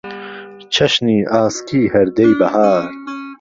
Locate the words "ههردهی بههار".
1.93-2.85